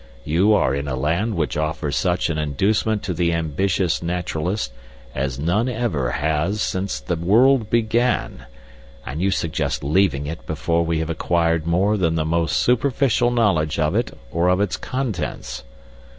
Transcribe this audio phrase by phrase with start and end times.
[0.23, 4.73] You are in a land which offers such an inducement to the ambitious naturalist
[5.13, 8.47] as none ever has since the world began,
[9.05, 13.77] and you suggest leaving it before we have acquired more than the most superficial knowledge
[13.77, 15.63] of it or of its contents.